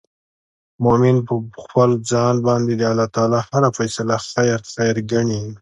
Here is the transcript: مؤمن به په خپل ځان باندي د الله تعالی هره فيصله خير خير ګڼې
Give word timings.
مؤمن 0.83 1.17
به 1.25 1.35
په 1.55 1.59
خپل 1.65 1.89
ځان 2.11 2.35
باندي 2.47 2.73
د 2.77 2.83
الله 2.91 3.07
تعالی 3.15 3.39
هره 3.49 3.69
فيصله 3.77 4.15
خير 4.31 4.59
خير 4.73 4.95
ګڼې 5.11 5.41